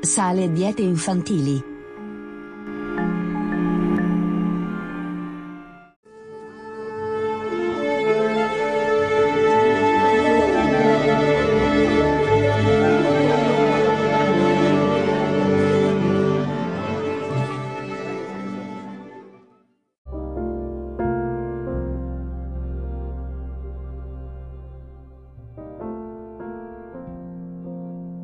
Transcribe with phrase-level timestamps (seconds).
[0.00, 1.69] sale e diete infantili.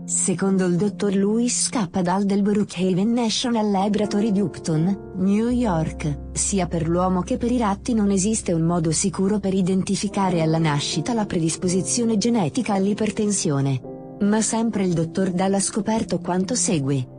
[0.06, 6.87] Secondo il dottor Louis Capadal del Brookhaven National Laboratory di Upton, New York, sia per
[6.87, 11.27] l'uomo che per i ratti non esiste un modo sicuro per identificare alla nascita la
[11.27, 13.80] predisposizione genetica all'ipertensione.
[14.20, 17.16] Ma sempre il dottor Dal ha scoperto quanto segue.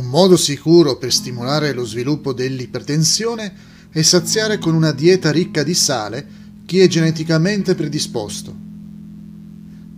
[0.00, 3.52] Un modo sicuro per stimolare lo sviluppo dell'ipertensione
[3.90, 6.26] è saziare con una dieta ricca di sale
[6.64, 8.56] chi è geneticamente predisposto.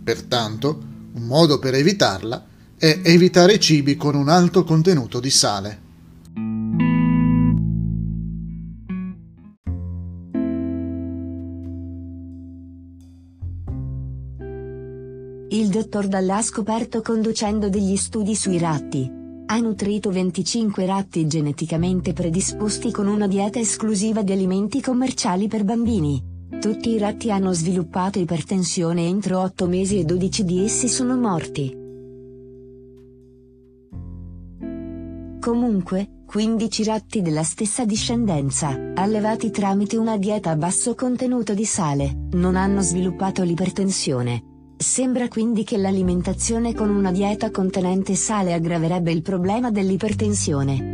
[0.03, 2.45] Pertanto, un modo per evitarla
[2.77, 5.81] è evitare cibi con un alto contenuto di sale.
[15.47, 19.21] Il dottor Dalla ha scoperto conducendo degli studi sui ratti.
[19.45, 26.21] Ha nutrito 25 ratti geneticamente predisposti con una dieta esclusiva di alimenti commerciali per bambini.
[26.59, 31.81] Tutti i ratti hanno sviluppato ipertensione entro 8 mesi e 12 di essi sono morti.
[35.39, 42.27] Comunque, 15 ratti della stessa discendenza, allevati tramite una dieta a basso contenuto di sale,
[42.31, 44.52] non hanno sviluppato l'ipertensione.
[44.77, 50.92] Sembra quindi che l'alimentazione con una dieta contenente sale aggraverebbe il problema dell'ipertensione.